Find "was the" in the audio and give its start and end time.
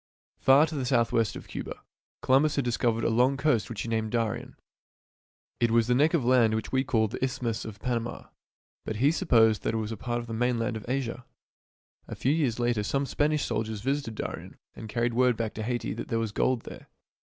5.69-5.93